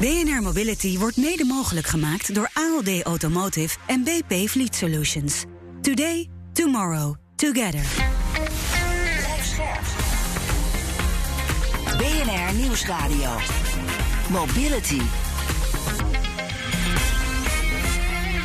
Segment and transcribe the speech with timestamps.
[0.00, 5.44] BNR Mobility wordt mede mogelijk gemaakt door ALD Automotive en BP Fleet Solutions.
[5.80, 7.84] Today, tomorrow, together.
[11.96, 13.30] BNR Nieuwsradio.
[14.30, 15.27] Mobility.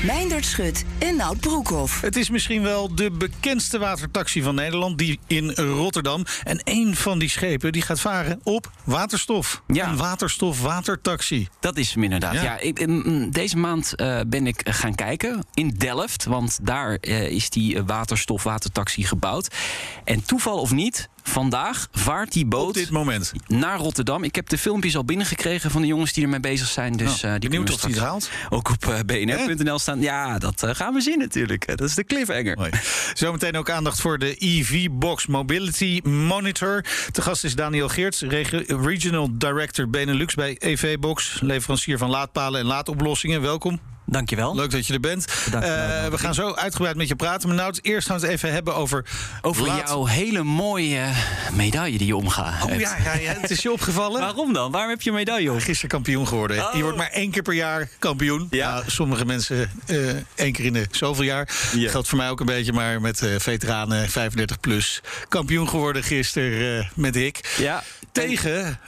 [0.03, 2.01] Meindert Schut en Nout Broekhoff.
[2.01, 6.25] Het is misschien wel de bekendste watertaxi van Nederland, die in Rotterdam.
[6.43, 9.61] En een van die schepen die gaat varen op waterstof.
[9.67, 9.89] Ja.
[9.89, 11.47] Een waterstof-watertaxi.
[11.59, 12.33] Dat is hem inderdaad.
[12.33, 12.43] Ja.
[12.43, 12.59] Ja.
[12.59, 16.25] ik, mm, deze maand eh, ben ik gaan kijken in Delft.
[16.25, 19.55] Want daar eh, is die eh, waterstof-watertaxi gebouwd.
[20.03, 23.31] En toeval of niet, vandaag vaart die Op boot dit moment.
[23.47, 24.23] naar Rotterdam.
[24.23, 26.93] Ik heb de filmpjes al binnengekregen van de jongens die ermee bezig zijn.
[26.97, 28.29] Dus, Nou, die benieuwd of hij het haalt.
[28.49, 30.01] Ook op bnr.nl staan.
[30.01, 31.67] Ja, dat eh, gaan we zien natuurlijk.
[31.67, 32.57] Dat is de cliffhanger.
[32.57, 32.71] Mooi.
[33.13, 36.83] Zometeen ook aandacht voor de EV Box Mobility Monitor.
[37.11, 42.59] Te gast is Daniel Geerts, reg- Regional Director Benelux bij EV Box, leverancier van laadpalen
[42.59, 43.41] en laadoplossingen.
[43.41, 43.79] Welkom.
[44.05, 44.55] Dankjewel.
[44.55, 45.25] Leuk dat je er bent.
[45.45, 47.47] Bedankt voor de Eh, we gaan zo uitgebreid met je praten.
[47.47, 49.05] Maar nou, eerst gaan we het even hebben over.
[49.41, 51.11] Over jouw hele mooie
[51.53, 52.63] medaille die je omgaat.
[52.63, 54.21] Oh ja, ja, ja, het is je opgevallen.
[54.21, 54.71] Waarom dan?
[54.71, 55.59] Waarom heb je een medaille om?
[55.59, 56.57] Gisteren kampioen geworden.
[56.57, 56.73] Oh.
[56.73, 58.47] Je wordt maar één keer per jaar kampioen.
[58.49, 58.73] Ja.
[58.73, 59.97] Nou, sommige mensen eh,
[60.35, 61.49] één keer in de zoveel jaar.
[61.75, 61.89] Ja.
[61.89, 65.01] Geldt voor mij ook een beetje, maar met eh, veteranen 35 plus.
[65.29, 67.55] Kampioen geworden gisteren eh, met ik.
[67.57, 67.83] Ja.
[68.11, 68.79] Tegen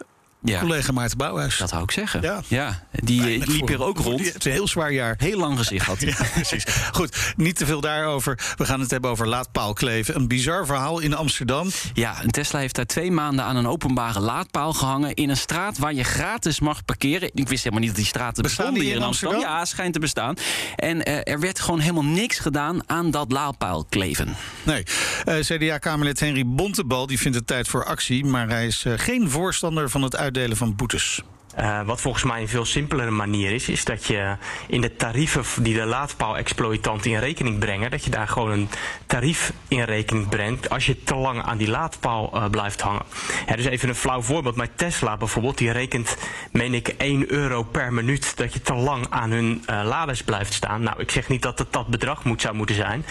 [0.45, 0.59] Ja.
[0.59, 1.57] collega Maarten Bouwhuis.
[1.57, 2.43] Dat wou ik zeggen.
[2.47, 2.83] Ja.
[2.91, 4.25] die, eh, Weinig liep voor- hier ook rond.
[4.25, 5.15] Het is een heel zwaar jaar.
[5.17, 6.07] Heel lang gezicht had hij.
[6.17, 6.63] Ja, precies.
[6.91, 8.39] Goed, niet te veel daarover.
[8.57, 10.16] We gaan het hebben over laadpaalkleven.
[10.16, 11.69] Een bizar verhaal in Amsterdam.
[11.93, 15.13] Ja, een Tesla heeft daar twee maanden aan een openbare laadpaal gehangen...
[15.13, 17.29] in een straat waar je gratis mag parkeren.
[17.33, 19.35] Ik wist helemaal niet dat die straten Bestaan die hier in Amsterdam.
[19.35, 19.59] Amsterdam?
[19.59, 20.35] Ja, schijnt te bestaan.
[20.75, 24.35] En eh, er werd gewoon helemaal niks gedaan aan dat laadpaalkleven.
[24.63, 24.83] Nee,
[25.25, 28.25] Eh, CDA-Kamerlid Henry Bontebal die vindt het tijd voor actie...
[28.25, 31.22] maar hij is eh, geen voorstander van het uitdelen van boetes.
[31.59, 34.36] Uh, wat volgens mij een veel simpelere manier is, is dat je
[34.67, 38.69] in de tarieven die de laadpaal-exploitanten in rekening brengen, dat je daar gewoon een
[39.06, 43.06] tarief in rekening brengt als je te lang aan die laadpaal uh, blijft hangen.
[43.47, 44.56] Ja, dus even een flauw voorbeeld.
[44.56, 46.18] Mijn Tesla bijvoorbeeld, die rekent,
[46.51, 50.53] meen ik, 1 euro per minuut dat je te lang aan hun uh, laders blijft
[50.53, 50.81] staan.
[50.81, 53.06] Nou, ik zeg niet dat het dat bedrag moet, zou moeten zijn,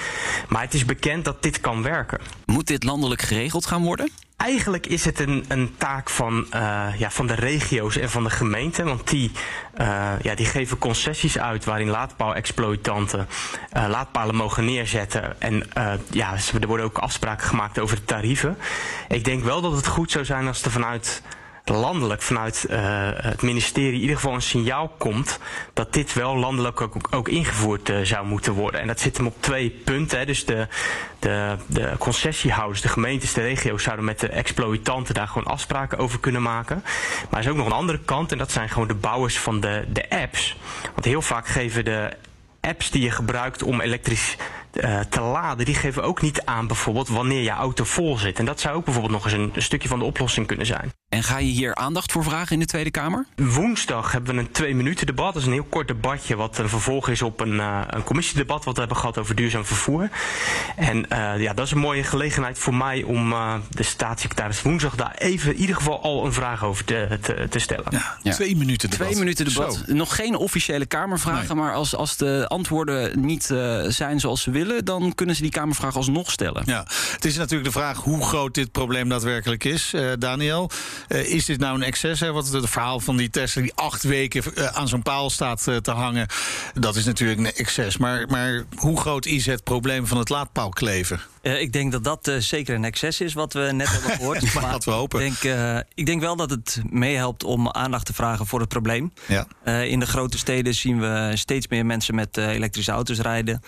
[0.48, 2.20] maar het is bekend dat dit kan werken.
[2.44, 4.23] Moet dit landelijk geregeld gaan worden?
[4.36, 8.30] Eigenlijk is het een, een taak van, uh, ja, van de regio's en van de
[8.30, 8.84] gemeenten.
[8.84, 9.30] Want die,
[9.80, 13.28] uh, ja, die geven concessies uit waarin laadpaal-exploitanten
[13.76, 15.40] uh, laadpalen mogen neerzetten.
[15.40, 15.62] En
[16.10, 18.58] ja, er worden ook afspraken gemaakt over de tarieven.
[19.08, 21.22] Ik denk wel dat het goed zou zijn als er vanuit
[21.64, 22.76] landelijk vanuit uh,
[23.14, 25.38] het ministerie in ieder geval een signaal komt
[25.72, 28.80] dat dit wel landelijk ook, ook ingevoerd uh, zou moeten worden.
[28.80, 30.18] En dat zit hem op twee punten.
[30.18, 30.24] Hè.
[30.26, 30.66] Dus de,
[31.18, 36.20] de, de concessiehouders, de gemeentes, de regio's zouden met de exploitanten daar gewoon afspraken over
[36.20, 36.82] kunnen maken.
[37.30, 39.60] Maar er is ook nog een andere kant en dat zijn gewoon de bouwers van
[39.60, 40.56] de, de apps.
[40.92, 42.16] Want heel vaak geven de
[42.60, 44.36] apps die je gebruikt om elektrisch
[44.76, 48.38] uh, te laden, die geven ook niet aan bijvoorbeeld wanneer je auto vol zit.
[48.38, 50.92] En dat zou ook bijvoorbeeld nog eens een, een stukje van de oplossing kunnen zijn.
[51.08, 53.26] En ga je hier aandacht voor vragen in de Tweede Kamer?
[53.36, 55.32] Woensdag hebben we een twee minuten debat.
[55.32, 58.64] Dat is een heel kort debatje wat een vervolg is op een, uh, een commissiedebat
[58.64, 60.08] wat we hebben gehad over duurzaam vervoer.
[60.76, 64.94] En uh, ja, dat is een mooie gelegenheid voor mij om uh, de staatssecretaris woensdag
[64.94, 67.86] daar even in ieder geval al een vraag over te, te, te stellen.
[67.90, 68.32] Ja, ja.
[68.32, 69.06] twee minuten debat.
[69.06, 69.82] Twee minuten debat.
[69.86, 69.94] Zo.
[69.94, 71.64] Nog geen officiële Kamervragen, nee.
[71.64, 73.44] maar als, als de antwoorden niet
[73.88, 76.62] zijn zoals ze willen, dan kunnen ze die Kamervraag alsnog stellen.
[76.66, 79.92] Ja, het is natuurlijk de vraag hoe groot dit probleem daadwerkelijk is.
[79.94, 80.70] Uh, Daniel,
[81.08, 82.20] uh, is dit nou een excess?
[82.20, 82.32] Hè?
[82.32, 85.90] Wat het verhaal van die Tesla die acht weken uh, aan zo'n paal staat te
[85.90, 86.26] hangen,
[86.74, 87.96] dat is natuurlijk een excess.
[87.96, 91.20] Maar, maar hoe groot is het probleem van het laadpaalkleven?
[91.42, 94.54] ik denk dat dat zeker een excess is wat we net hebben gehoord.
[94.54, 95.24] maar laten we hopen.
[95.24, 99.12] Ik denk, ik denk wel dat het meehelpt om aandacht te vragen voor het probleem.
[99.26, 99.46] Ja.
[99.82, 103.62] in de grote steden zien we steeds meer mensen met elektrische auto's rijden.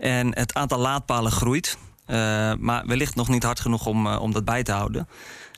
[0.00, 1.78] En het aantal laadpalen groeit.
[2.06, 2.16] Uh,
[2.58, 5.08] maar wellicht nog niet hard genoeg om, uh, om dat bij te houden.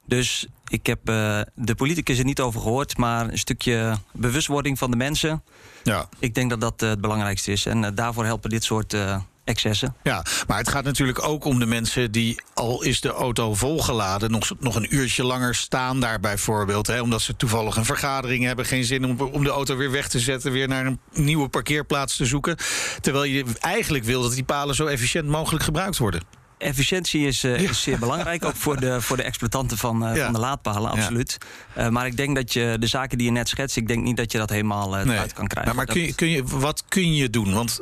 [0.05, 4.91] Dus ik heb uh, de politicus er niet over gehoord, maar een stukje bewustwording van
[4.91, 5.43] de mensen.
[5.83, 6.09] Ja.
[6.19, 7.67] Ik denk dat dat het belangrijkste is.
[7.67, 8.97] En daarvoor helpen dit soort
[9.45, 9.97] excessen.
[10.03, 14.31] Ja, maar het gaat natuurlijk ook om de mensen die, al is de auto volgeladen,
[14.31, 16.87] nog, nog een uurtje langer staan daar bijvoorbeeld.
[16.87, 20.09] Hè, omdat ze toevallig een vergadering hebben, geen zin om, om de auto weer weg
[20.09, 22.57] te zetten, weer naar een nieuwe parkeerplaats te zoeken.
[23.01, 26.42] Terwijl je eigenlijk wil dat die palen zo efficiënt mogelijk gebruikt worden.
[26.63, 27.71] Efficiëntie is, uh, ja.
[27.71, 30.25] is, zeer belangrijk, ook voor de, voor de exploitanten van, uh, ja.
[30.25, 31.39] van de laadpalen, absoluut.
[31.75, 31.85] Ja.
[31.85, 34.17] Uh, maar ik denk dat je de zaken die je net schetst, ik denk niet
[34.17, 35.19] dat je dat helemaal nee.
[35.19, 35.77] uit kan krijgen.
[35.77, 37.53] Maar, maar kun je, kun je, wat kun je doen?
[37.53, 37.79] Want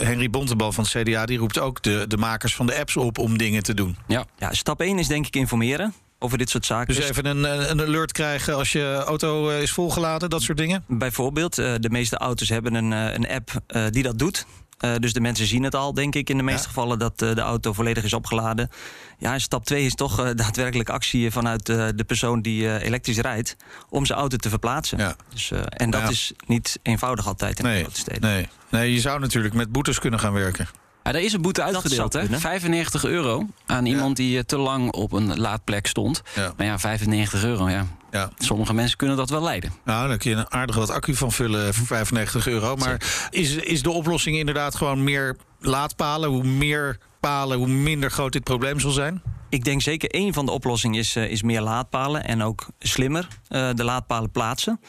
[0.00, 3.18] Henry Bontebal van het CDA die roept ook de, de makers van de apps op
[3.18, 3.96] om dingen te doen.
[4.06, 4.24] Ja.
[4.38, 5.94] ja, stap 1 is denk ik informeren.
[6.18, 6.94] over dit soort zaken.
[6.94, 10.58] Dus even een, eh, een alert krijgen als je auto eh, is volgeladen, dat soort
[10.58, 10.84] dingen?
[10.86, 14.46] Bijvoorbeeld, eh, de meeste auto's hebben een, eh, een app eh, die dat doet.
[14.80, 16.68] Eh, dus de mensen zien het al, denk ik, in de meeste Ja.
[16.68, 18.70] gevallen dat eh, de auto volledig is opgeladen.
[19.18, 23.56] Ja, stap 2 is toch eh, daadwerkelijk actie vanuit de persoon die elektrisch rijdt
[23.88, 24.98] om zijn auto te verplaatsen.
[24.98, 25.16] Ja.
[25.32, 26.08] Dus, en dat Ja.
[26.08, 28.20] is niet eenvoudig altijd in de grote steden.
[28.30, 28.48] nee.
[28.70, 30.68] nee, je zou natuurlijk met boetes kunnen gaan werken.
[31.12, 32.20] Ja, er is een boete uitgedeeld, hè?
[32.20, 32.40] kunnen.
[32.40, 36.22] 95 euro aan iemand die eh, te lang op een laadplek stond.
[36.34, 36.52] Ja.
[36.56, 37.86] Maar ja, 95 euro, ja.
[38.10, 38.30] Ja.
[38.38, 39.72] Sommige mensen kunnen dat wel leiden.
[39.84, 42.76] Nou, daar kun je een aardig wat accu van vullen voor 95 euro.
[42.76, 46.28] Maar is, is de oplossing inderdaad gewoon meer laadpalen?
[46.28, 49.22] Hoe meer palen, hoe minder groot dit probleem zal zijn?
[49.48, 53.28] Ik denk zeker één van de oplossingen is, eh, is meer laadpalen en ook slimmer
[53.48, 54.80] eh, de laadpalen plaatsen.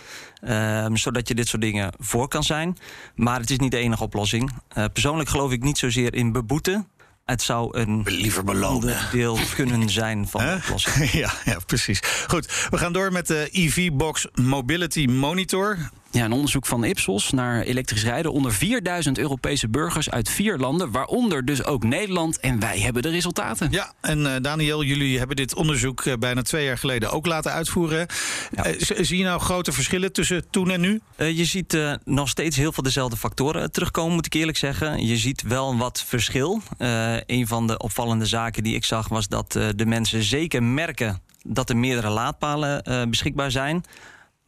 [0.41, 2.77] Ehm, zodat je dit soort dingen voor kan zijn.
[3.15, 4.51] Maar het is niet de enige oplossing.
[4.67, 6.87] Eh, persoonlijk geloof ik niet zozeer in beboeten.
[7.25, 8.75] Het zou een Liever belonen.
[8.75, 11.11] onderdeel kunnen zijn van de oplossing.
[11.23, 11.99] ja, ja, precies.
[12.27, 15.77] Goed, we gaan door met de EV-Box Mobility Monitor.
[16.11, 20.91] Ja, een onderzoek van Ipsos naar elektrisch rijden onder 4000 Europese burgers uit vier landen,
[20.91, 22.39] waaronder dus ook Nederland.
[22.39, 23.71] En wij hebben de resultaten.
[23.71, 27.51] Ja, en eh, Daniel, jullie hebben dit onderzoek eh, bijna twee jaar geleden ook laten
[27.51, 28.07] uitvoeren.
[28.51, 28.63] Ja.
[28.63, 31.01] Eh, zie je nou grote verschillen tussen toen en nu?
[31.15, 35.05] Eh, je ziet eh, nog steeds heel veel dezelfde factoren terugkomen, moet ik eerlijk zeggen.
[35.05, 36.61] Je ziet wel wat verschil.
[36.77, 40.63] Eh, een van de opvallende zaken die ik zag was dat eh, de mensen zeker
[40.63, 43.83] merken dat er meerdere laadpalen eh, beschikbaar zijn.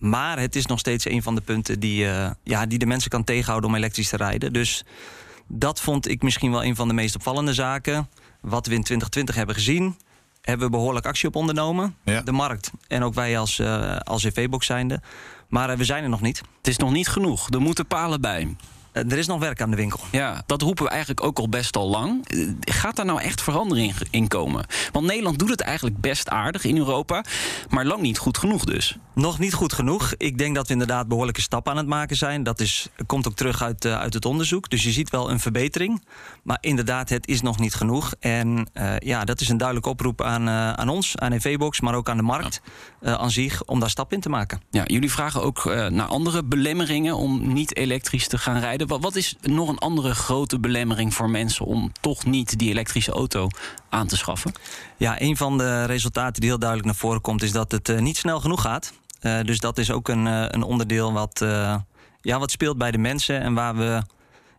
[0.03, 3.09] Maar het is nog steeds een van de punten die, eh, ja, die de mensen
[3.09, 4.53] kan tegenhouden om elektrisch te rijden.
[4.53, 4.83] Dus
[5.47, 8.09] dat vond ik misschien wel een van de meest opvallende zaken.
[8.41, 9.97] Wat we in 2020 hebben gezien,
[10.41, 11.95] hebben we behoorlijk actie op ondernomen.
[12.03, 12.21] Ja.
[12.21, 15.01] De markt en ook wij als, eh als EV-box zijnde.
[15.47, 16.41] Maar eh, we zijn er nog niet.
[16.57, 17.49] Het is nog niet genoeg.
[17.49, 18.55] Er moeten palen bij.
[18.93, 19.99] Er is nog werk aan de winkel.
[20.11, 22.25] Ja, dat roepen we eigenlijk ook al best al lang.
[22.59, 24.65] Gaat daar nou echt verandering in komen?
[24.91, 27.23] Want Nederland doet het eigenlijk best aardig in Europa,
[27.69, 28.97] maar lang niet goed genoeg dus.
[29.15, 30.13] Nog niet goed genoeg.
[30.17, 32.43] Ik denk dat we inderdaad behoorlijke stappen aan het maken zijn.
[32.43, 34.69] Dat is, komt ook terug uit, eh, uit het onderzoek.
[34.69, 36.03] Dus je ziet wel een verbetering.
[36.43, 38.13] Maar inderdaad, het is nog niet genoeg.
[38.19, 41.95] En eh, ja, dat is een duidelijke oproep aan, eh, aan ons, aan EV-Box, maar
[41.95, 42.61] ook aan de markt
[43.01, 44.61] aan zich, om daar stap in te maken.
[44.69, 48.87] Ja, jullie vragen ook naar andere belemmeringen om niet elektrisch te gaan rijden.
[48.87, 53.11] Wat, wat is nog een andere grote belemmering voor mensen om toch niet die elektrische
[53.11, 53.47] auto
[53.89, 54.51] aan te schaffen?
[54.97, 58.17] Ja, een van de resultaten die heel duidelijk naar voren komt, is dat het niet
[58.17, 58.93] snel genoeg gaat.
[59.23, 61.75] Eh, dus dat is ook een, eh, een onderdeel wat, eh,
[62.21, 64.01] ja, wat speelt bij de mensen en waar we,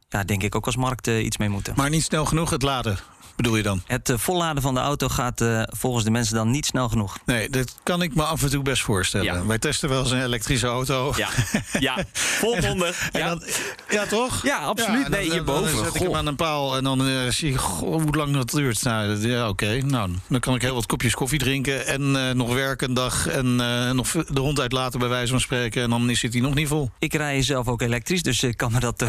[0.09, 1.75] ja, denk ik, ook als markt iets mee moeten.
[1.77, 2.99] Maar niet snel genoeg het laden,
[3.37, 3.83] bedoel je dan?
[3.87, 7.19] Het eh, volladen van de auto gaat eh, volgens de mensen dan niet snel genoeg.
[7.27, 9.27] Nee, dat kan ik me af en toe best voorstellen.
[9.27, 9.47] Ja.
[9.47, 11.13] Wij testen wel eens een elektrische auto.
[11.17, 11.29] Ja,
[11.79, 13.09] ja volmondig.
[13.13, 13.43] En dan,
[13.89, 14.43] ja, toch?
[14.43, 15.05] Ja, absoluut.
[15.05, 15.75] en Nee, dan, hierboven.
[15.75, 18.35] Dan zet ik hem aan een paal en dan eh, zie je goh, hoe lang
[18.35, 18.83] dat duurt.
[18.83, 19.81] Nou, ja, oké.
[19.85, 23.57] Nou, dan kan ik heel wat kopjes koffie drinken en nog werken een dag en
[23.97, 25.83] nog de hond uitlaten bij wijze van spreken.
[25.83, 26.91] En dan zit hij nog niet vol.
[26.99, 28.97] Ik rij zelf ook elektrisch, dus ik kan me dat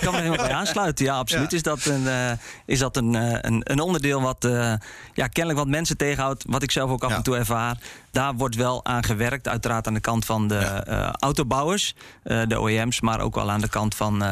[0.00, 1.04] kan me helemaal bij aansluiten.
[1.04, 4.72] Ja, absoluut is dat een, is dat een, een, een onderdeel wat eh,
[5.14, 6.44] ja, kennelijk wat mensen tegenhoudt.
[6.48, 7.16] Wat ik zelf ook af Ja.
[7.16, 7.76] en toe ervaar.
[8.10, 10.84] Daar wordt wel aan gewerkt, uiteraard aan de kant van de Ja.
[10.84, 14.22] eh, autobouwers, eh, de OEM's, maar ook wel aan de kant van,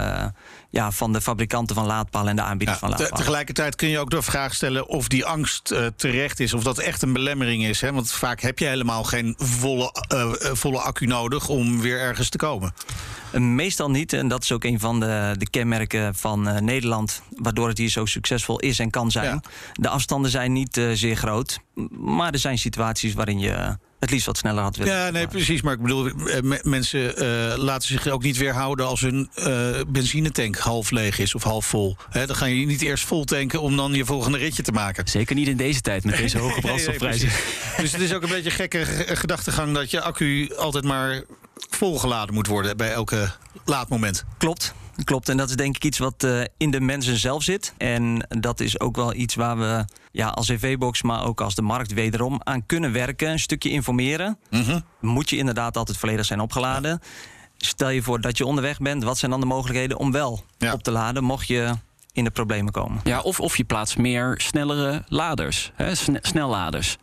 [0.71, 3.17] ja, van de fabrikanten van laadpalen en de aanbieders Ja, van laadpalen.
[3.25, 6.55] tegelijkertijd kun je ook de vraag stellen of die angst terecht is.
[6.55, 7.81] Of dat echt een belemmering is.
[7.81, 7.93] Hè?
[7.93, 9.95] Want vaak heb je helemaal geen volle,
[10.53, 12.75] volle accu nodig om weer ergens te komen.
[13.33, 14.13] Meestal niet.
[14.13, 17.23] En dat is ook een van de, de kenmerken van Nederland.
[17.37, 19.25] Waardoor het hier zo succesvol is en kan zijn.
[19.35, 19.41] Ja.
[19.73, 21.59] De afstanden zijn niet eh, zeer groot.
[21.91, 24.95] Maar er zijn situaties waarin je het liefst wat sneller had willen.
[24.95, 25.63] Ja, nee, precies.
[25.63, 29.47] Maar ik bedoel, eh, me- mensen eh, laten zich ook niet weerhouden als hun eh,
[29.89, 31.97] benzinetank half leeg is of half vol.
[32.27, 35.09] Dan ga je niet eerst vol tanken om dan je volgende ritje te maken.
[35.09, 37.29] Zeker niet in deze tijd met deze hoge Nee, nee, brandstofprijzen.
[37.77, 38.85] dus het is ook een beetje een gekke
[39.17, 41.23] gedachtegang dat je accu altijd maar
[41.71, 43.31] volgeladen moet worden bij elke
[43.65, 44.25] laadmoment.
[44.39, 44.75] Klopt.
[45.05, 47.75] Klopt, en dat is denk ik iets wat eh, in de mensen zelf zit.
[47.79, 51.63] En dat is ook wel iets waar we ja, als EV-box, maar ook als de
[51.63, 53.31] markt wederom aan kunnen werken.
[53.31, 54.39] Een stukje informeren.
[54.51, 54.81] Mhm.
[55.01, 57.01] Moet je inderdaad altijd volledig zijn opgeladen.
[57.57, 60.73] Stel je voor dat je onderweg bent, wat zijn dan de mogelijkheden om wel Ja.
[60.73, 61.73] op te laden, mocht je
[62.13, 63.01] in de problemen komen?
[63.05, 66.97] Ja, of, of je plaatst meer snellere laders, hè, sne- snelladers.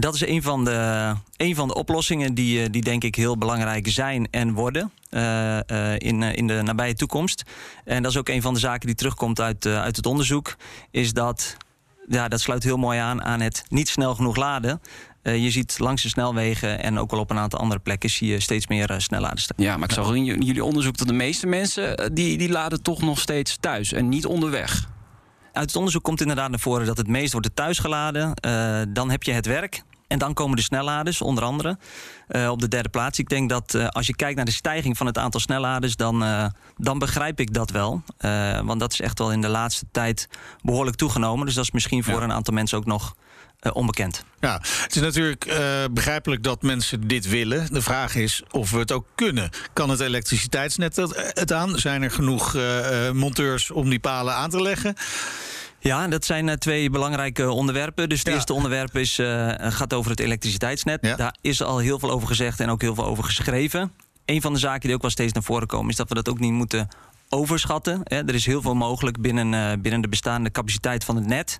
[0.00, 3.38] Dat is een van de, een van de oplossingen die, eh, die denk ik heel
[3.38, 7.42] belangrijk zijn en worden eh, eh, in, in de nabije toekomst.
[7.84, 10.56] En dat is ook een van de zaken die terugkomt uit, uit het onderzoek.
[10.90, 11.56] Is dat,
[12.08, 14.80] ja, dat sluit heel mooi aan aan het niet snel genoeg laden.
[15.22, 18.40] Je ziet langs de snelwegen en ook wel op een aantal andere plekken zie je
[18.40, 19.64] steeds meer uh, snelladers staan.
[19.64, 23.00] Ja, maar ik zag in jullie onderzoek dat de meeste mensen die, die laden toch
[23.00, 24.88] nog steeds thuis en niet onderweg.
[25.58, 28.34] Uit het onderzoek komt inderdaad naar voren dat het meest wordt thuis geladen.
[28.34, 29.82] Eh, dan heb je het werk.
[30.06, 31.78] En dan komen de snelladers, onder andere,
[32.28, 33.18] uh, op de derde plaats.
[33.18, 36.22] Ik denk dat uh, als je kijkt naar de stijging van het aantal snelladers, dan,
[36.22, 36.46] uh,
[36.76, 38.02] dan begrijp ik dat wel.
[38.64, 40.28] want dat is echt wel in de laatste tijd
[40.62, 41.46] behoorlijk toegenomen.
[41.46, 42.22] Dus dat is misschien voor ja.
[42.22, 43.14] een aantal mensen ook nog
[43.72, 44.24] onbekend.
[44.40, 45.60] Ja, het is natuurlijk
[45.90, 47.72] begrijpelijk dat mensen dit willen.
[47.72, 49.50] De vraag is of we het ook kunnen.
[49.72, 51.78] Kan het elektriciteitsnet het aan?
[51.78, 52.56] Zijn er genoeg
[53.12, 54.94] monteurs om die palen aan te leggen?
[55.80, 58.08] Ja, dat zijn twee belangrijke onderwerpen.
[58.08, 58.34] Dus het ja.
[58.34, 59.14] eerste onderwerp is,
[59.58, 60.98] gaat over het elektriciteitsnet.
[61.00, 61.16] Ja.
[61.16, 63.92] Daar is al heel veel over gezegd en ook heel veel over geschreven.
[64.24, 65.90] Een van de zaken die ook wel steeds naar voren komen...
[65.90, 66.88] is dat we dat ook niet moeten
[67.28, 68.02] overschatten.
[68.04, 71.58] Er is heel veel mogelijk binnen, binnen de bestaande capaciteit van het net.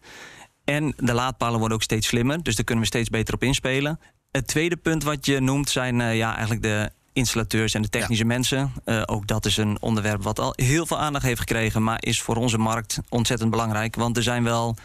[0.75, 2.42] En de laadpalen worden ook steeds slimmer.
[2.42, 4.00] Dus daar kunnen we steeds beter op inspelen.
[4.30, 8.28] Het tweede punt wat je noemt zijn ja, eigenlijk de installateurs en de technische ja.
[8.28, 8.72] mensen.
[8.84, 12.20] Uh, ook dat is een onderwerp wat al heel veel aandacht heeft gekregen, maar is
[12.20, 13.94] voor onze markt ontzettend belangrijk.
[13.94, 14.76] Want er zijn wel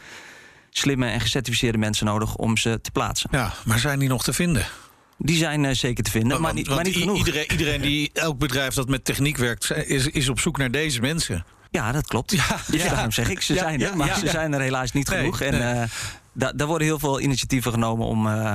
[0.69, 3.29] slimme en gecertificeerde mensen nodig om ze te plaatsen.
[3.31, 4.65] Ja, maar zijn die nog te vinden?
[5.17, 7.17] Die zijn uh, zeker te vinden, maar, maar, niet, maar niet genoeg.
[7.17, 11.01] Iedereen, iedereen die, elk bedrijf dat met techniek werkt, is, is op zoek naar deze
[11.01, 11.45] mensen.
[11.73, 12.31] Ja, dat klopt.
[12.31, 15.17] Ja, dus daarom zeg ik, ze zijn er, maar ze zijn er helaas niet nee,
[15.17, 15.41] genoeg.
[15.41, 15.73] En nee.
[15.73, 18.53] uh, daar worden heel veel initiatieven genomen om, uh,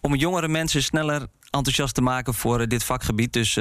[0.00, 3.32] om jongere mensen sneller enthousiast te maken voor uh, dit vakgebied.
[3.32, 3.58] Dus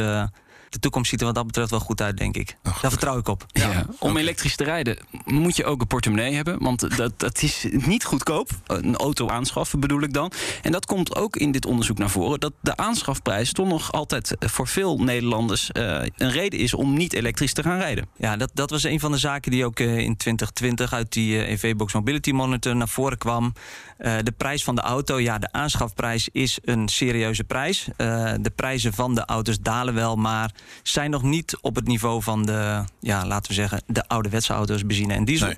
[0.72, 2.58] de toekomst ziet er wat dat betreft wel goed uit, denk ik.
[2.64, 3.46] Oh, Daar vertrouw ik op.
[3.48, 3.72] Ja.
[3.72, 3.86] Ja.
[4.00, 6.64] Om elektrisch te rijden moet je ook een portemonnee hebben.
[6.64, 8.50] Want dat, dat is niet goedkoop.
[8.68, 10.32] Een auto aanschaffen bedoel ik dan.
[10.62, 12.40] En dat komt ook in dit onderzoek naar voren.
[12.40, 17.14] Dat de aanschafprijs toch nog altijd voor veel Nederlanders uh, een reden is om niet
[17.14, 18.08] elektrisch te gaan rijden.
[18.18, 21.34] Ja, dat, dat was een van de zaken die ook uh, in 2020 uit die
[21.36, 23.54] uh, EV-Box Mobility Monitor naar voren kwam.
[23.98, 27.88] de prijs van de auto, ja, de aanschafprijs is een serieuze prijs.
[27.98, 30.52] de prijzen van de auto's dalen wel, maar
[30.84, 34.86] zijn nog niet op het niveau van de, ja, laten we zeggen, de ouderwetse auto's,
[34.86, 35.54] benzine en diesel.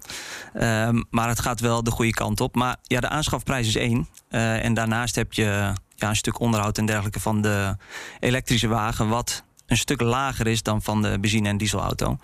[0.54, 0.86] Nee.
[0.86, 2.56] Um, maar het gaat wel de goede kant op.
[2.56, 4.08] Maar ja, de aanschafprijs is één.
[4.30, 7.76] Uh, en daarnaast heb je ja, een stuk onderhoud en dergelijke van de
[8.20, 12.18] elektrische wagen, wat een stuk lager is dan van de benzine- en dieselauto.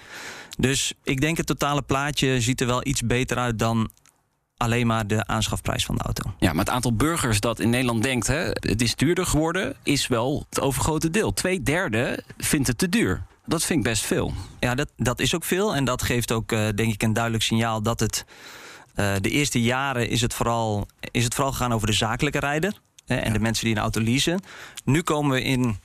[0.58, 3.90] Dus ik denk het totale plaatje ziet er wel iets beter uit dan
[4.60, 6.34] alleen maar de aanschafprijs van de auto.
[6.38, 8.28] Ja, maar het aantal burgers dat in Nederland denkt...
[8.28, 11.34] Hè, het is duurder geworden, is wel het overgrote deel.
[11.34, 13.24] Twee derde vindt het te duur.
[13.46, 14.34] Dat vind ik best veel.
[14.60, 15.76] Ja, dat, dat is ook veel.
[15.76, 18.26] En dat geeft ook, uh, denk ik, een duidelijk signaal dat het...
[18.96, 22.74] Uh, de eerste jaren is het, vooral, is het vooral gegaan over de zakelijke rijder...
[23.06, 23.34] Hè, en ja.
[23.34, 24.42] de mensen die een auto leasen.
[24.84, 25.80] Nu komen we in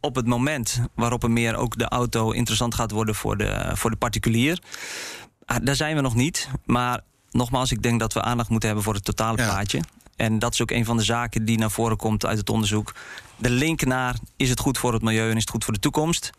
[0.00, 3.90] op het moment waarop er meer ook de auto interessant gaat worden voor de, voor
[3.90, 4.62] de particulier.
[5.44, 8.84] Ah, daar zijn we nog niet, maar nogmaals, ik denk dat we aandacht moeten hebben
[8.84, 9.44] voor het totale ja.
[9.44, 9.80] plaatje.
[10.16, 12.94] En dat is ook een van de zaken die naar voren komt uit het onderzoek.
[13.36, 15.80] De link naar is het goed voor het milieu en is het goed voor de
[15.80, 16.30] toekomst.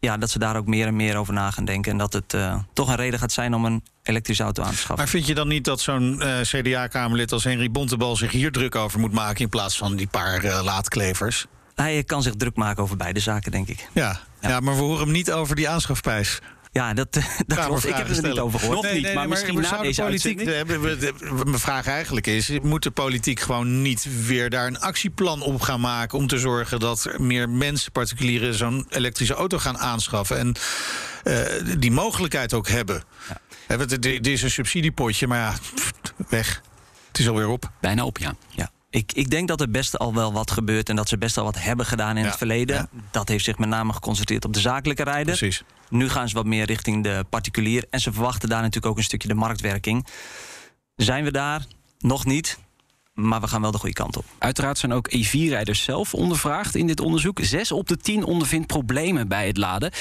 [0.00, 1.92] Ja, dat ze daar ook meer en meer over na gaan denken.
[1.92, 4.76] En dat het uh, toch een reden gaat zijn om een elektrische auto aan te
[4.76, 4.96] schaffen.
[4.96, 8.74] Maar vind je dan niet dat zo'n uh, CDA-Kamerlid als Henry Bontebal zich hier druk
[8.74, 11.46] over moet maken in plaats van die paar uh, laadklevers?
[11.74, 13.88] Hij kan zich druk maken over beide zaken, denk ik.
[13.94, 14.48] Ja, ja.
[14.48, 16.40] ja maar we horen hem niet over die aanschafprijs.
[16.72, 17.12] Ja, dat,
[17.46, 17.86] dat klopt.
[17.86, 18.76] Ik heb er niet over gehoord.
[18.76, 20.44] Nog nee, niet, nee, maar, maar misschien na deze politiek.
[21.44, 25.80] Mijn vraag eigenlijk is: moet de politiek gewoon niet weer daar een actieplan op gaan
[25.80, 30.54] maken om te zorgen dat meer mensen, particulieren, zo'n elektrische auto gaan aanschaffen en
[31.24, 33.02] uh, die mogelijkheid ook hebben?
[33.68, 33.86] Ja.
[33.86, 35.54] Dit is een subsidiepotje, maar ja,
[36.28, 36.62] weg.
[37.08, 37.70] Het is alweer op.
[37.80, 38.34] Bijna op, ja.
[38.48, 38.70] ja.
[38.90, 41.44] Ik, ik, denk dat er best al wel wat gebeurt en dat ze best al
[41.44, 42.76] wat hebben gedaan in ja, het verleden.
[42.76, 42.88] Ja.
[43.10, 45.36] Dat heeft zich met name geconcentreerd op de zakelijke rijden.
[45.36, 45.62] Precies.
[45.88, 47.84] Nu gaan ze wat meer richting de particulier.
[47.90, 50.06] En ze verwachten daar natuurlijk ook een stukje de marktwerking.
[50.96, 51.66] Zijn we daar?
[51.98, 52.58] Nog niet.
[53.14, 54.24] Maar we gaan wel de goede kant op.
[54.38, 57.38] Uiteraard zijn ook EV-rijders zelf ondervraagd in dit onderzoek.
[57.42, 59.92] Zes op de tien ondervindt problemen bij het laden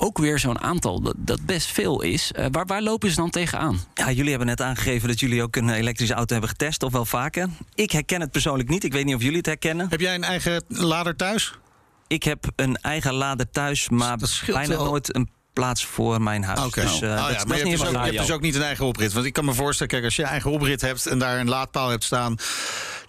[0.00, 2.32] ook weer zo'n aantal dat, dat, best veel is.
[2.38, 3.80] Uh, waar, waar lopen ze dan tegenaan?
[3.94, 7.04] Ja, jullie hebben net aangegeven dat jullie ook een elektrische auto hebben getest, of wel
[7.04, 7.48] vaker.
[7.74, 8.84] Ik herken het persoonlijk niet.
[8.84, 9.86] Ik weet niet of jullie het herkennen.
[9.90, 11.54] Heb jij een eigen lader thuis?
[12.06, 14.84] Ik heb een eigen lader thuis, maar bijna wel.
[14.84, 16.64] nooit een plaats voor mijn huis.
[16.64, 16.84] Okay.
[16.84, 18.26] Dus, uh, oh, dat, ja, dat maar is je, niet hebt dus, ook, je hebt
[18.26, 19.12] dus ook niet een eigen oprit.
[19.12, 21.88] Want ik kan me voorstellen, kijk, als je eigen oprit hebt en daar een laadpaal
[21.88, 22.36] hebt staan,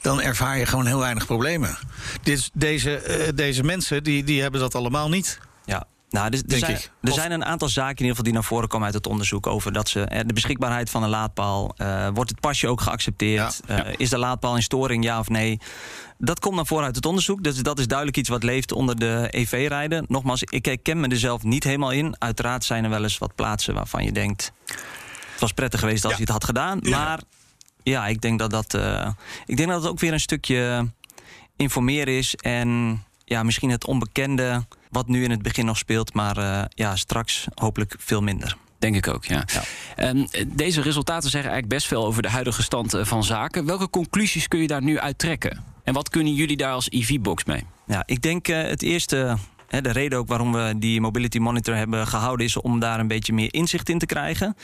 [0.02, 1.78] dan ervaar je gewoon heel weinig problemen.
[2.24, 5.40] Dit, deze, uh, deze mensen die, die hebben dat allemaal niet.
[5.66, 8.44] Ja, nou, er, er, zijn, er zijn, een aantal zaken in ieder geval die naar
[8.44, 11.74] voren komen uit het onderzoek over dat ze de beschikbaarheid van een laadpaal.
[11.78, 13.62] Uh, wordt het pasje ook geaccepteerd?
[13.68, 13.88] Ja, ja.
[13.88, 15.60] Uh, is de laadpaal in storing, ja of nee?
[16.18, 17.44] Dat komt naar voren uit het onderzoek.
[17.44, 20.06] Dus dat is duidelijk iets wat leeft onder de EV-rijden.
[20.08, 22.16] Nogmaals, ik herken me er zelf niet helemaal in.
[22.18, 24.52] Uiteraard zijn er wel eens wat plaatsen waarvan je denkt.
[24.66, 26.18] Het was prettig geweest als ja.
[26.18, 26.80] je het had gedaan.
[26.82, 27.22] Maar
[27.84, 28.74] ja, ik denk dat dat.
[28.74, 29.10] Uh,
[29.46, 30.88] ik denk dat het ook weer een stukje
[31.56, 32.36] informeren is.
[32.36, 36.96] En ja, misschien het onbekende wat nu in het begin nog speelt, maar uh, ja,
[36.96, 38.58] straks hopelijk veel minder.
[38.80, 39.46] Denk ik ook, ja.
[39.96, 40.10] ja.
[40.10, 43.66] Um, deze resultaten zeggen eigenlijk best veel over de huidige stand van zaken.
[43.66, 45.64] Welke conclusies kun je daar nu uit trekken?
[45.84, 47.64] En wat kunnen jullie daar als EV-box mee?
[47.86, 49.38] Ja, ik denk uh, het eerste
[49.80, 53.34] de reden ook waarom we die Mobility Monitor hebben gehouden is om daar een beetje
[53.34, 54.56] meer inzicht in te krijgen.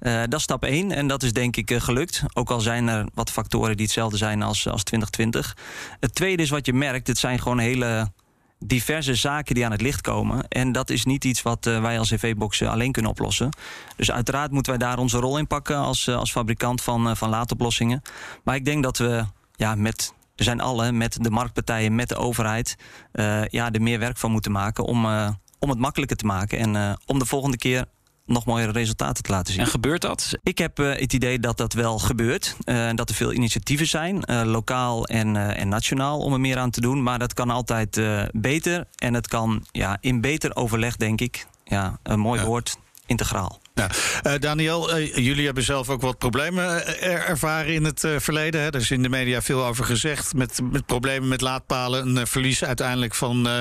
[0.00, 2.22] Uh, dat is stap 1 en dat is denk ik uh, gelukt.
[2.32, 5.56] Ook al zijn er wat factoren die hetzelfde zijn als, als 2020.
[6.00, 8.10] Het tweede is wat je merkt, het zijn gewoon hele
[8.58, 10.48] diverse zaken die aan het licht komen.
[10.48, 13.50] En dat is niet iets wat uh, wij als EV-box alleen kunnen oplossen.
[13.96, 18.02] Dus uiteraard moeten wij daar onze rol in pakken als, als fabrikant van, van laadoplossingen.
[18.44, 19.24] Maar ik denk dat we
[19.56, 22.76] ja, met zijn alle met de marktpartijen, met de overheid,
[23.12, 26.58] uh, ja, er meer werk van moeten maken om, uh, om het makkelijker te maken.
[26.58, 27.84] En uh, om de volgende keer
[28.26, 29.62] nog mooiere resultaten te laten zien.
[29.62, 30.32] En gebeurt dat?
[30.42, 32.56] Ik heb het idee dat dat wel gebeurt.
[32.94, 37.02] dat er veel initiatieven zijn, lokaal en, en nationaal, om er meer aan te doen.
[37.02, 38.00] Maar dat kan altijd
[38.32, 38.86] beter.
[38.96, 41.46] En het kan ja, in beter overleg, denk ik.
[41.64, 42.46] Ja, een mooi ja.
[42.46, 43.60] woord, integraal.
[43.76, 43.90] Ja.
[44.26, 48.60] Uh, Daniel, uh, jullie hebben zelf ook wat problemen er ervaren in het uh, verleden.
[48.60, 48.66] Hè?
[48.66, 50.34] Er is in de media veel over gezegd.
[50.34, 52.16] Met, met problemen met laadpalen.
[52.16, 53.58] Een verlies uiteindelijk van 14,4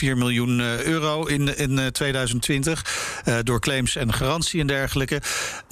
[0.00, 3.22] miljoen euro in, in 2020.
[3.42, 5.20] door claims en garantie en dergelijke.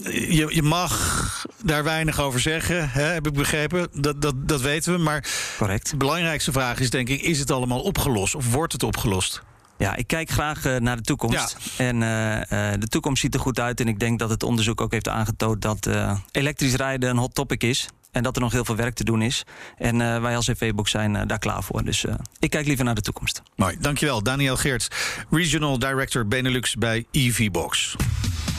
[0.07, 3.03] Je, je mag daar weinig over zeggen, hè?
[3.03, 3.89] heb ik begrepen.
[3.93, 4.99] Dat, dat, dat weten we.
[4.99, 5.25] Maar
[5.59, 5.91] Correct.
[5.91, 7.23] de belangrijkste vraag is denk ik...
[7.23, 9.43] is het allemaal opgelost of wordt het opgelost?
[9.79, 11.57] Ja, ik kijk graag uh, naar de toekomst.
[11.77, 11.85] Ja.
[11.85, 13.81] En uh, uh, de toekomst ziet er goed uit.
[13.81, 15.89] En ik denk dat het onderzoek ook heeft aangetoond dat
[16.31, 17.89] elektrisch rijden een hot topic is.
[18.11, 19.45] En dat er nog heel veel werk te doen is.
[19.77, 21.85] En wij als EV-box zijn daar klaar voor.
[21.85, 22.05] Dus
[22.39, 23.43] ik kijk liever naar de toekomst.
[23.57, 24.23] Mooi, dankjewel.
[24.23, 24.89] Daniel Geerts,
[25.31, 27.97] Regional Director Benelux bij EV-box.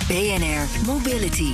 [0.08, 1.54] BNR Mobility.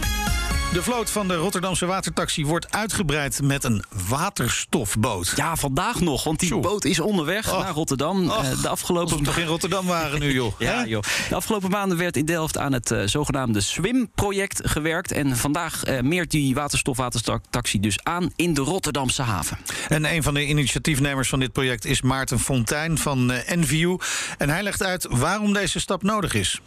[0.73, 5.33] De vloot van de Rotterdamse watertaxi wordt uitgebreid met een waterstofboot.
[5.35, 7.63] Ja, vandaag nog, want die boot is onderweg Och.
[7.63, 8.29] naar Rotterdam.
[8.29, 10.59] Och, uh, de afgelopen Als we toch in Rotterdam waren nu, joh.
[10.59, 11.03] ja, joh.
[11.29, 15.11] De afgelopen maanden werd in Delft aan het uh, zogenaamde SWIM-project gewerkt.
[15.11, 19.57] En vandaag uh, meert die waterstofwatertaxi dus aan in de Rotterdamse haven.
[19.87, 23.97] En een van de initiatiefnemers van dit project is Maarten Fontijn van NVU.
[24.37, 26.61] En hij legt uit waarom deze stap nodig is.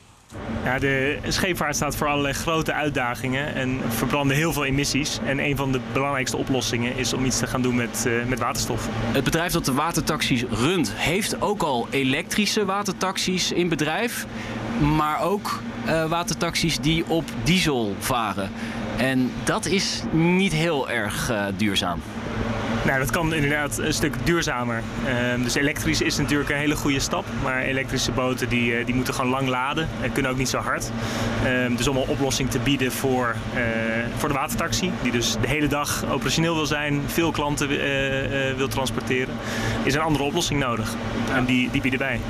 [0.64, 5.18] Ja, de scheepvaart staat voor allerlei grote uitdagingen en verbranden heel veel emissies.
[5.26, 8.38] En een van de belangrijkste oplossingen is om iets te gaan doen met, uh, met
[8.38, 8.88] waterstof.
[9.12, 14.26] Het bedrijf dat de watertaxis runt, heeft ook al elektrische watertaxis in bedrijf.
[14.96, 18.50] Maar ook uh, watertaxis die op diesel varen.
[18.96, 22.00] En dat is niet heel erg uh, duurzaam.
[22.84, 24.82] Nou, dat kan inderdaad een stuk duurzamer.
[25.06, 27.24] Uh, dus elektrisch is natuurlijk een hele goede stap.
[27.42, 30.58] Maar elektrische boten die, uh, die moeten gewoon lang laden en kunnen ook niet zo
[30.58, 30.90] hard.
[31.44, 33.62] Uh, dus om een oplossing te bieden voor, eh,
[34.16, 38.68] voor de watertaxi, die dus de hele dag operationeel wil zijn, veel klanten eh, wil
[38.68, 39.34] transporteren,
[39.82, 40.94] is een andere oplossing nodig.
[41.34, 42.20] En die, die bieden wij.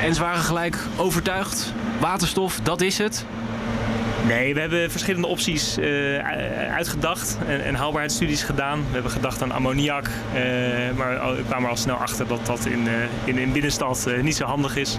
[0.00, 1.72] En ze waren gelijk overtuigd.
[2.00, 3.24] Waterstof, dat is het.
[4.26, 6.18] Nee, we hebben verschillende opties uh,
[6.74, 8.78] uitgedacht en, en, haalbaarheidsstudies gedaan.
[8.78, 10.12] We hebben gedacht aan ammoniak, uh,
[10.96, 12.92] maar we kwamen al snel achter dat dat in, uh,
[13.24, 14.98] in, in binnenstad niet zo handig is.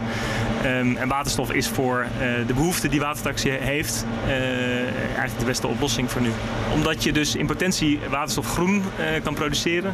[0.66, 2.08] Um, en waterstof is voor
[2.48, 4.06] de behoefte die watertaxi heeft
[5.08, 6.32] eigenlijk de beste oplossing voor nu.
[6.74, 8.84] Omdat je dus in potentie waterstof groen
[9.24, 9.94] kan produceren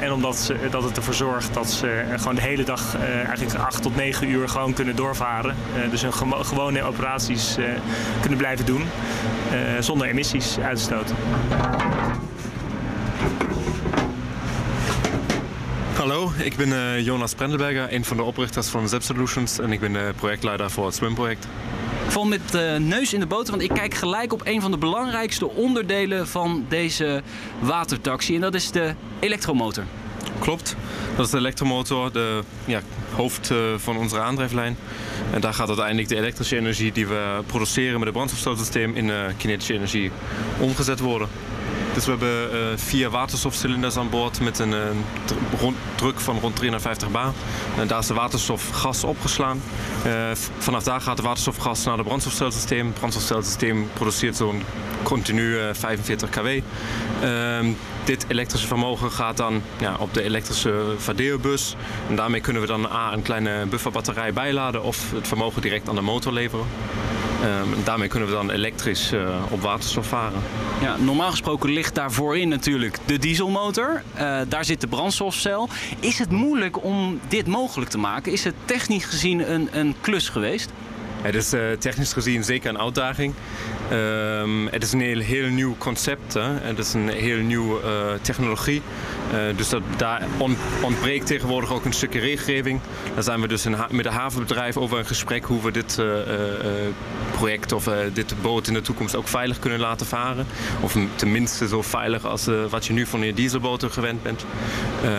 [0.00, 3.82] en omdat ze, dat het ervoor zorgt dat ze gewoon de hele dag eigenlijk 8
[3.82, 5.56] tot 9 uur gewoon kunnen doorvaren.
[5.90, 6.12] dus hun
[6.44, 7.56] gewone operaties
[8.20, 8.82] kunnen blijven doen
[9.52, 11.16] uh, zonder emissies uit te stoten.
[15.96, 19.80] Hallo, ik ben uh, Jonas Prendelberger, een van de oprichters van Zep Solutions en ik
[19.80, 21.48] ben uh, projectleider voor het SWIM-project.
[22.04, 24.70] Ik val met de neus in de boter, want ik kijk gelijk op een van
[24.70, 27.22] de belangrijkste onderdelen van deze
[27.58, 29.84] watertaxi en dat is de elektromotor.
[30.38, 30.76] Klopt,
[31.16, 32.80] dat is de elektromotor, de ja,
[33.14, 34.76] hoofd uh, van onze aandrijflijn.
[35.36, 39.24] En daar gaat uiteindelijk de elektrische energie die we produceren met het brandstofstootsysteem in uh,
[39.36, 40.10] kinetische energie
[40.60, 41.28] omgezet worden.
[41.96, 47.10] Dus we hebben uh, vier waterstofcilinders aan boord met een uh, druk van rond 350
[47.10, 47.32] bar.
[47.78, 49.62] En daar is de waterstofgas opgeslaan.
[50.06, 50.12] Uh,
[50.58, 52.86] vanaf daar gaat de waterstofgas naar het brandstofcelsysteem.
[52.86, 54.62] Het brandstofcelsysteem produceert zo'n
[55.02, 56.46] continu 45 kW.
[56.46, 57.72] Ehm,
[58.04, 61.76] dit elektrische vermogen gaat dan ja, op de elektrische verdeelbus.
[62.08, 65.94] En daarmee kunnen we dan A, een kleine bufferbatterij bijladen of het vermogen direct aan
[65.94, 66.66] de motor leveren.
[67.44, 69.12] Um, daarmee kunnen we dan elektrisch
[69.50, 70.42] op waterstof varen.
[70.80, 74.02] Ja, normaal gesproken ligt daar voorin natuurlijk de dieselmotor.
[74.14, 75.68] Uh, daar zit de brandstofcel.
[76.00, 78.32] Is het moeilijk om dit mogelijk te maken?
[78.32, 80.70] Is het technisch gezien een, een klus geweest?
[81.22, 83.34] Het is uh, technisch gezien zeker een uitdaging.
[83.92, 86.34] Um, het is een heel, heel nieuw concept.
[86.34, 86.52] Hè?
[86.60, 88.82] Het is een heel nieuwe uh, technologie.
[89.32, 92.80] Eh, dus dat, daar on- ontbreekt tegenwoordig ook een stukje regelgeving.
[93.14, 96.92] Daar zijn we dus met de havenbedrijf over in gesprek hoe we dit eh, eh,
[97.36, 100.46] project of dit boot in de toekomst ook veilig kunnen laten varen.
[100.80, 104.44] Of tenminste zo veilig als wat je nu van je dieselboten gewend bent.
[105.02, 105.10] Eh,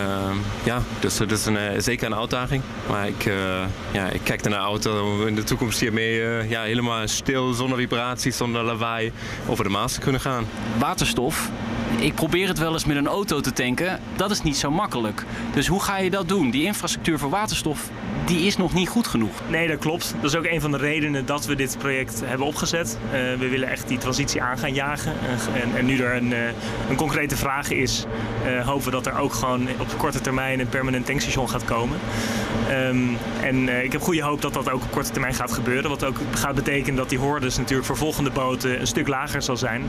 [0.64, 2.62] ja, dus dat is een, zeker een uitdaging.
[2.90, 3.30] Maar ik,
[3.92, 8.38] ja, ik kijk naar een auto in de toekomst hiermee ja, helemaal stil, zonder vibraties,
[8.38, 9.12] zonder lawaai
[9.48, 10.46] over de Maas te kunnen gaan.
[10.78, 11.50] Waterstof.
[12.00, 14.00] Ik probeer het wel eens met een auto te tanken.
[14.16, 15.26] Dat is niet zo makkelijk.
[15.54, 16.50] Dus hoe ga je dat doen?
[16.50, 17.90] Die infrastructuur voor waterstof,
[18.26, 19.42] die is nog niet goed genoeg.
[19.48, 20.16] Nee, dat klopt.
[20.22, 22.98] Dat is ook een van de redenen dat we dit project hebben opgezet.
[23.12, 25.14] Eh, we willen echt die transitie aan gaan jagen.
[25.54, 26.40] En, en, nu er een, eh,
[26.90, 28.06] een concrete vraag is,
[28.46, 32.00] eh, hopen we dat er ook gewoon op korte termijn een permanent tankstation gaat komen.
[32.70, 32.98] Ehm,
[33.42, 35.90] en ik heb goede hoop dat dat ook op korte termijn gaat gebeuren.
[35.90, 39.58] Wat ook gaat betekenen dat die hordes natuurlijk voor volgende boten een stuk lager zal
[39.58, 39.84] zijn.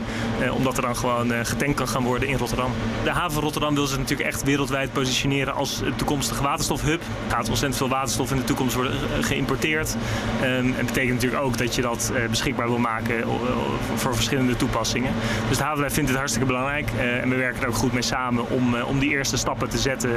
[0.53, 2.71] omdat er dan gewoon getankt kan gaan worden in Rotterdam.
[3.03, 7.01] De haven van Rotterdam wil zich natuurlijk echt wereldwijd positioneren als toekomstige waterstofhub.
[7.01, 9.95] Er gaat ontzettend veel waterstof in de toekomst worden geïmporteerd.
[10.41, 13.27] Ehm, en het betekent natuurlijk ook dat je dat eh, beschikbaar wil maken eh,
[13.95, 15.13] voor verschillende toepassingen.
[15.47, 16.89] Dus de havenbedrijf vindt het hartstikke belangrijk.
[16.97, 19.77] eh, en we werken er ook goed mee samen om, om die eerste stappen te
[19.77, 20.09] zetten.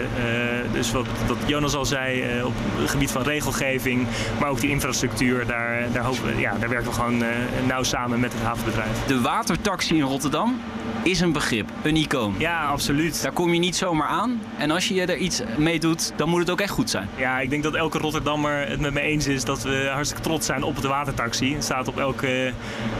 [0.72, 1.06] Dus wat,
[1.46, 4.06] Jonas al zei, op het gebied van regelgeving,
[4.40, 7.24] maar ook die infrastructuur, daar, daar, hopen ja, daar werken we gewoon
[7.66, 9.04] nauw samen met het havenbedrijf.
[9.06, 10.60] De watertaxi in Rotterdam
[11.02, 12.34] is een begrip, een icoon.
[12.38, 13.22] Ja, absoluut.
[13.22, 14.40] Daar kom je niet zomaar aan.
[14.58, 17.08] En als je er iets mee doet, dan moet het ook echt goed zijn.
[17.16, 20.46] Ja, ik denk dat elke Rotterdammer het met me eens is dat we hartstikke trots
[20.46, 21.54] zijn op de watertaxi.
[21.54, 22.52] Het staat op elk eh,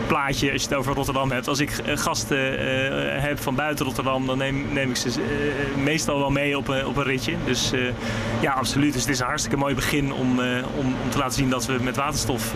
[0.07, 1.49] plaatje als je het over Rotterdam hebt.
[1.49, 5.11] Als ik eh, gasten eh, heb van buiten Rotterdam, dan neem, neem ik ze
[5.83, 7.35] meestal wel mee op, een- op een ritje.
[7.45, 7.73] Dus
[8.41, 8.93] ja, absoluut.
[8.93, 11.77] Dus het is een hartstikke mooi begin om, om, om te laten zien dat we
[11.81, 12.53] met waterstof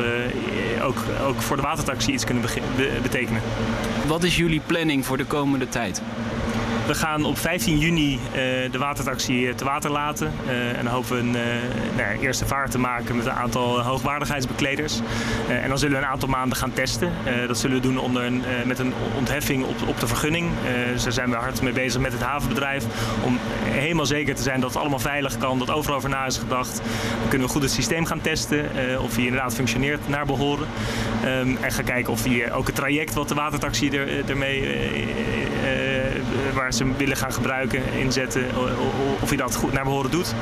[0.82, 2.42] ook, ook voor de watertaxi iets kunnen
[2.76, 3.42] be- betekenen.
[4.06, 6.02] Wat is jullie planning voor de komende tijd?
[6.86, 10.32] We gaan op 15 juni eh, de watertaxi te water laten.
[10.46, 11.42] Eh, en hopen een eh,
[11.96, 15.00] nou eerste vaart te maken met een aantal hoogwaardigheidsbekleders.
[15.48, 17.12] En dan zullen we een aantal maanden gaan testen.
[17.46, 20.50] Dat zullen we doen onder een, met een ontheffing op, op de vergunning.
[20.92, 22.84] Dus daar zijn we hard mee bezig met het havenbedrijf.
[23.24, 26.38] Om helemaal zeker te zijn dat het allemaal veilig kan, dat overal over na is
[26.38, 26.76] gedacht.
[27.20, 28.64] Dan kunnen we goed het systeem gaan testen.
[29.00, 30.68] of die inderdaad functioneert naar behoren.
[31.24, 34.60] Ehm, en gaan kijken of eh, ook het traject wat de watertaxi er, ermee
[36.54, 38.44] waar ze willen gaan gebruiken, inzetten,
[39.20, 40.34] of hij dat goed naar behoren doet.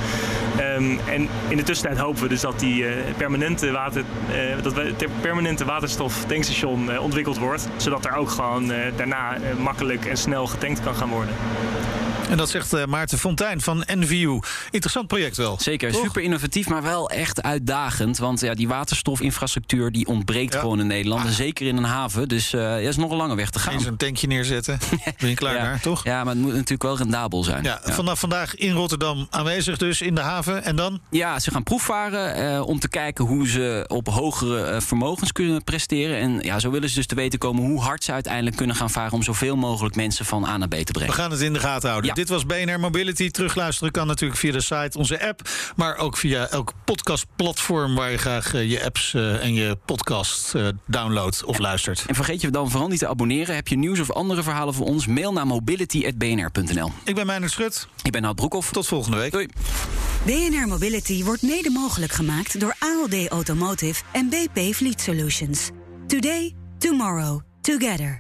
[0.57, 4.73] Ehm, en in de tussentijd hopen we dus dat die eh, permanente, water, eh, dat
[4.73, 10.05] we, permanente waterstof tankstation eh, ontwikkeld wordt, zodat er ook gewoon eh, daarna eh, makkelijk
[10.05, 11.35] en snel getankt kan gaan worden.
[12.31, 14.39] En dat zegt eh, Maarten Fontijn van NVU.
[14.71, 15.57] Interessant project wel.
[15.61, 16.03] Zeker, Toch?
[16.03, 18.19] super innovatief, maar wel echt uitdagend.
[18.19, 20.61] Want ja, die waterstofinfrastructuur die ontbreekt Ja.
[20.61, 21.25] gewoon in Nederland.
[21.27, 22.29] En zeker in een haven.
[22.29, 23.73] Dus ja, is nog een lange weg te gaan.
[23.73, 24.79] Eens een tankje neerzetten.
[25.19, 25.63] Ben je klaar ja.
[25.63, 26.05] daar, toch?
[26.05, 27.63] Ja, maar het moet natuurlijk wel rendabel zijn.
[27.65, 30.65] Ja, vanaf vandaag in Rotterdam aanwezig dus in de haven.
[30.65, 31.01] En dan?
[31.11, 36.19] Ja, ze gaan proefvaren eh, om te kijken hoe ze op hogere vermogens kunnen presteren.
[36.19, 38.91] En ja, zo willen ze dus te weten komen hoe hard ze uiteindelijk kunnen gaan
[38.91, 39.13] varen...
[39.13, 41.15] om zoveel mogelijk mensen van A naar B te We brengen.
[41.15, 42.14] gaan het in de gaten houden.
[42.15, 43.31] Dit was BNR Mobility.
[43.31, 45.49] Terugluisteren kan natuurlijk via de site, onze app.
[45.77, 50.55] Maar ook via elk podcastplatform waar je graag eh, je apps eh, en je podcast
[50.55, 52.05] eh, downloadt of luistert.
[52.07, 53.55] En vergeet je dan vooral niet te abonneren.
[53.55, 55.07] Heb je nieuws of andere verhalen voor ons?
[55.07, 56.93] Mail naar mobility.bnr.nl.
[57.05, 57.89] Ik ben Meijnerd Schut.
[58.03, 58.73] Ik ben Hout Broekhoff.
[58.73, 59.33] Tot volgende week.
[59.33, 59.49] Doei.
[60.25, 65.71] BNR Mobility wordt mede mogelijk gemaakt door ALD Automotive en BP Fleet Solutions.
[66.07, 68.13] Today, tomorrow, together.